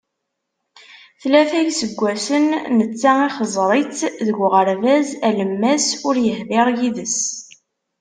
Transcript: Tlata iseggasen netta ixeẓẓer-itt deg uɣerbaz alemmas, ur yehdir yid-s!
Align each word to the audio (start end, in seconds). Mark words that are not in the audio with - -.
Tlata 1.21 1.59
iseggasen 1.65 2.45
netta 2.77 3.13
ixeẓẓer-itt 3.27 3.99
deg 4.25 4.37
uɣerbaz 4.45 5.07
alemmas, 5.27 5.85
ur 6.07 6.15
yehdir 6.25 6.67
yid-s! 6.79 7.19